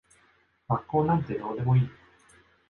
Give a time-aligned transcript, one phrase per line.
[0.67, 1.89] 学校なんてどうでもいい。